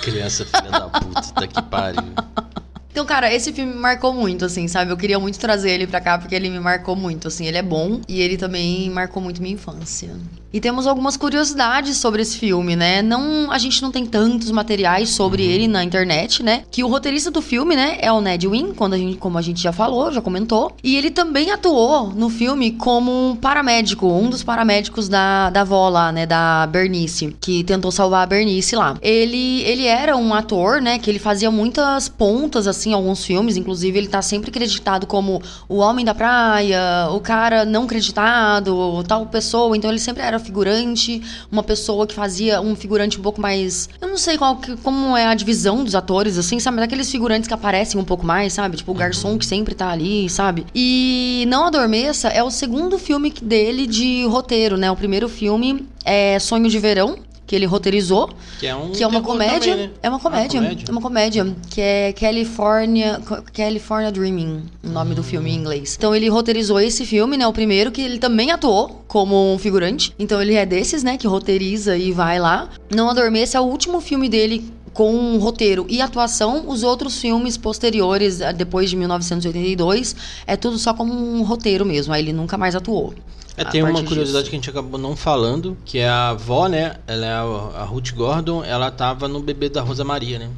[0.00, 2.04] Criança filha da puta, tá que pariu.
[2.92, 4.90] Então, cara, esse filme me marcou muito, assim, sabe?
[4.90, 7.46] Eu queria muito trazer ele pra cá porque ele me marcou muito, assim.
[7.46, 10.10] Ele é bom e ele também marcou muito minha infância.
[10.52, 13.02] E temos algumas curiosidades sobre esse filme, né?
[13.02, 16.64] Não, a gente não tem tantos materiais sobre ele na internet, né?
[16.70, 19.42] Que o roteirista do filme, né, é o Ned Wynn, quando a gente, como a
[19.42, 20.72] gente já falou, já comentou.
[20.82, 25.88] E ele também atuou no filme como um paramédico, um dos paramédicos da, da avó
[25.88, 28.96] lá, né, da Bernice, que tentou salvar a Bernice lá.
[29.00, 33.56] Ele, ele era um ator, né, que ele fazia muitas pontas, assim, alguns filmes.
[33.56, 39.26] Inclusive, ele tá sempre creditado como o homem da praia, o cara não creditado, tal
[39.26, 39.76] pessoa.
[39.76, 43.88] Então, ele sempre era figurante, uma pessoa que fazia um figurante um pouco mais.
[44.00, 46.78] Eu não sei qual que- como é a divisão dos atores, assim, sabe?
[46.78, 48.76] Daqueles figurantes que aparecem um pouco mais, sabe?
[48.76, 50.66] Tipo o garçom que sempre tá ali, sabe?
[50.74, 54.90] E Não Adormeça é o segundo filme dele de roteiro, né?
[54.90, 57.16] O primeiro filme é Sonho de Verão.
[57.50, 59.72] Que ele roteirizou, Que é um que é uma comédia.
[59.72, 59.92] também, né?
[60.04, 60.60] É uma comédia.
[60.60, 60.84] comédia.
[60.86, 61.56] É uma comédia.
[61.68, 63.20] Que é California.
[63.52, 65.96] California Dreaming, o nome do filme em inglês.
[65.98, 67.44] Então ele roteirizou esse filme, né?
[67.48, 70.14] O primeiro, que ele também atuou como um figurante.
[70.16, 71.16] Então ele é desses, né?
[71.18, 72.68] Que roteiriza e vai lá.
[72.88, 77.56] Não Adormeça é o último filme dele com um roteiro e atuação, os outros filmes
[77.56, 82.12] posteriores, eh, depois de 1982, é tudo só como um roteiro mesmo.
[82.12, 83.14] Aí ele nunca mais atuou.
[83.56, 84.50] É, tem uma curiosidade disso.
[84.50, 86.96] que a gente acabou não falando, que é a avó, né?
[87.06, 87.42] Ela é a,
[87.82, 90.48] a Ruth Gordon, ela tava no bebê da Rosa Maria, né?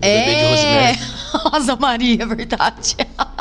[0.00, 0.98] No bebê de É, Rosemary,
[1.52, 2.96] Rosa Maria, é verdade.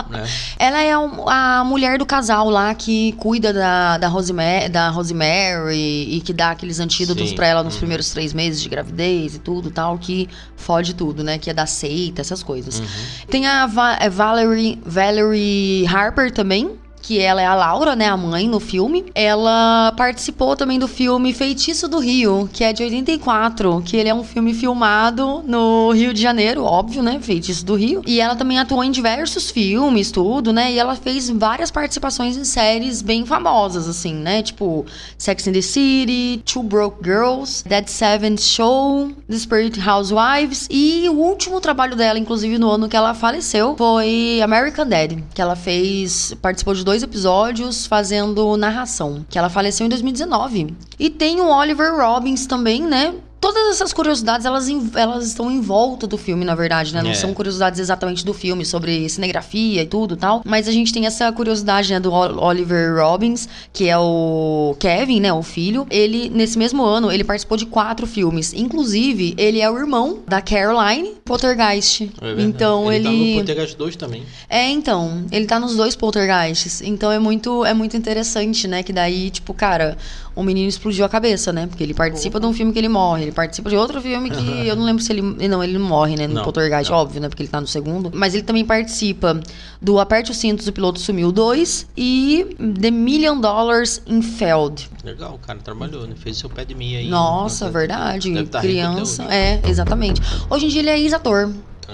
[0.10, 0.24] né?
[0.60, 6.22] Ela é a mulher do casal lá que cuida da, da, Rosemary, da Rosemary e
[6.24, 7.80] que dá aqueles antídotos pra ela nos Uhum.
[7.80, 11.38] primeiros três meses de gravidez e tudo tal, que fode tudo, né?
[11.38, 12.80] Que é da seita, essas coisas.
[12.80, 12.86] Uhum.
[13.30, 16.80] Tem a Va- é Valerie, Valerie Harper também.
[17.04, 18.08] Que ela é a Laura, né?
[18.08, 19.06] A mãe no filme.
[19.14, 23.84] Ela participou também do filme Feitiço do Rio, que é de 84.
[23.86, 27.20] Que ele é um filme filmado no Rio de Janeiro, óbvio, né?
[27.22, 28.02] Feitiço do Rio.
[28.08, 30.72] E ela também atuou em diversos filmes, tudo, né?
[30.72, 34.42] E ela fez várias participações em séries bem famosas, assim, né?
[34.42, 34.86] Tipo
[35.18, 40.68] Sex and the City, Two Broke Girls, Dead Seventh Show, The Spirit Housewives.
[40.72, 45.42] E o último trabalho dela, inclusive no ano que ela faleceu, foi American Dad, que
[45.42, 50.76] ela fez, participou de dois episódios fazendo narração, que ela faleceu em 2019.
[51.00, 53.16] E tem o Oliver Robbins também, né?
[53.44, 57.04] Todas essas curiosidades, elas, elas estão em volta do filme, na verdade, né?
[57.04, 57.14] Não É.
[57.14, 60.42] são curiosidades exatamente do filme, sobre cinegrafia e tudo e tal.
[60.46, 65.20] Mas a gente tem essa curiosidade, né, do Ol- Oliver Robbins, que é o Kevin,
[65.20, 65.86] né, o filho.
[65.90, 68.54] Ele, nesse mesmo ano, ele participou de quatro filmes.
[68.54, 72.10] Inclusive, ele é o irmão da Caroline Poltergeist.
[72.22, 73.08] É então, ele...
[73.10, 73.18] ele...
[73.18, 74.24] tá no Poltergeist 2 também.
[74.50, 76.82] É, então, ele tá nos dois poltergeists.
[76.82, 78.84] Então é muito, é muito interessante, né?
[78.84, 79.98] Que daí, tipo, cara,
[80.34, 81.68] o menino explodiu a cabeça, né?
[81.68, 84.68] Porque ele participa de um filme que ele morre, ele participa de outro filme que
[84.68, 85.22] eu não lembro se ele.
[85.22, 86.28] Não, ele não morre, né?
[86.28, 86.98] No Não, poltergeist, não.
[86.98, 87.30] óbvio, né?
[87.30, 88.12] Porque ele tá no segundo.
[88.14, 89.40] Mas ele também participa
[89.82, 94.90] do Aperte os Cintos, o Piloto Sumiu 2 e The Million Dollars in Feld.
[95.04, 96.16] Legal, o cara trabalhou, né?
[96.16, 97.10] Fez seu pé de meia aí.
[97.10, 98.32] Nossa, verdade.
[98.34, 99.24] deve tá Criança.
[99.34, 100.22] É, exatamente.
[100.50, 101.52] Hoje em dia ele é ex-ator.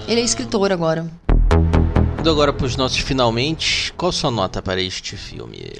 [0.08, 0.25] Ele é Ah.
[0.25, 1.10] escritor agora.
[2.19, 5.71] Indo agora pros nossos finalmente, qual sua nota para este filme?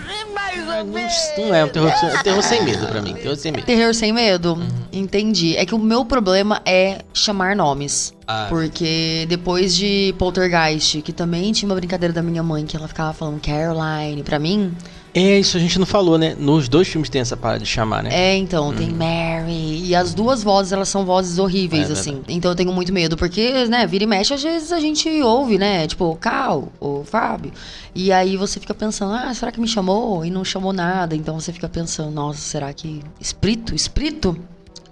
[0.56, 3.14] Não, não é um terror, é um terror sem medo pra mim.
[3.14, 3.64] Terror sem medo.
[3.64, 4.54] Terror sem medo?
[4.54, 4.68] Uhum.
[4.92, 5.56] Entendi.
[5.56, 8.14] É que o meu problema é chamar nomes.
[8.26, 8.46] Ah.
[8.48, 13.12] Porque depois de Poltergeist, que também tinha uma brincadeira da minha mãe, que ela ficava
[13.12, 14.74] falando Caroline pra mim.
[15.14, 16.36] É, isso a gente não falou, né?
[16.38, 18.10] Nos dois filmes tem essa parada de chamar, né?
[18.12, 19.84] É, então, tem Mary.
[19.84, 22.22] E as duas vozes, elas são vozes horríveis, É assim.
[22.28, 25.58] Então eu tenho muito medo, porque, né, vira e mexe, às vezes a gente ouve,
[25.58, 25.86] né?
[25.86, 27.52] Tipo, Cal, o Fábio.
[27.94, 30.24] E aí você fica pensando, ah, será que me chamou?
[30.24, 31.16] E não chamou nada.
[31.16, 33.00] Então você fica pensando, nossa, será que.
[33.20, 33.74] Espírito?
[33.74, 34.38] Espírito?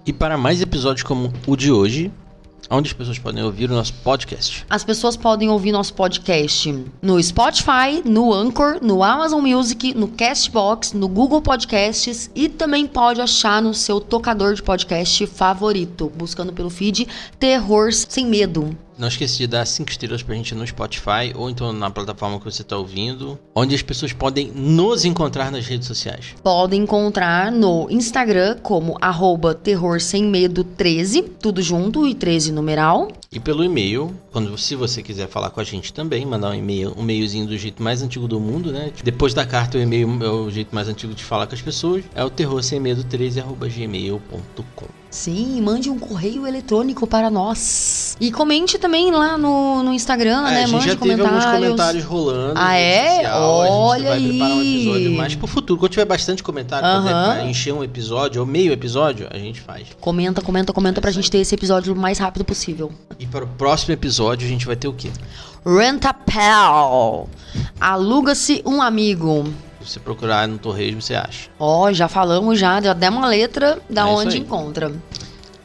[0.05, 2.11] E para mais episódios como o de hoje,
[2.69, 4.65] onde as pessoas podem ouvir o nosso podcast.
[4.69, 10.93] As pessoas podem ouvir nosso podcast no Spotify, no Anchor, no Amazon Music, no Castbox,
[10.93, 16.69] no Google Podcasts e também pode achar no seu tocador de podcast favorito, buscando pelo
[16.69, 17.07] feed
[17.39, 18.86] Terror Sem Medo.
[18.97, 22.45] Não esqueça de dar 5 estrelas pra gente no Spotify ou então na plataforma que
[22.45, 26.33] você está ouvindo, onde as pessoas podem nos encontrar nas redes sociais.
[26.41, 33.09] Podem encontrar no Instagram como arroba Terror Sem Medo 13, tudo junto e 13 numeral.
[33.31, 36.93] E pelo e-mail, quando se você quiser falar com a gente também, mandar um e-mail,
[36.97, 38.91] um e-mailzinho do jeito mais antigo do mundo, né?
[39.03, 42.03] Depois da carta, o e-mail é o jeito mais antigo de falar com as pessoas,
[42.15, 44.87] é o terror sem medo 13 gmail.com.
[45.09, 48.15] Sim, mande um correio eletrônico para nós.
[48.19, 50.57] E comente também lá no, no Instagram, É, né?
[50.57, 51.45] a gente mande já teve comentários.
[51.45, 52.53] alguns comentários rolando.
[52.55, 53.15] Ah, é?
[53.23, 54.75] social, Olha a gente vai preparar um aí.
[54.85, 55.79] episódio mais pro futuro.
[55.79, 56.99] Quando tiver bastante comentário, Aham.
[57.05, 59.87] exemplo, pra encher um episódio ou meio episódio, a gente faz.
[59.99, 62.91] Comenta, comenta, comenta pra gente ter esse episódio o mais rápido possível.
[63.17, 65.09] E para o próximo episódio a gente vai ter o quê?
[65.65, 67.29] Rentapel.
[67.79, 69.45] Aluga-se um amigo.
[69.87, 71.49] Se você procurar no Torresmo, você acha.
[71.57, 74.91] Ó, já falamos já, já demos uma letra da É onde encontra.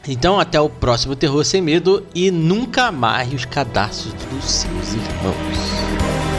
[0.07, 6.32] Então, até o próximo Terror Sem Medo e nunca amarre os cadastros dos seus irmãos.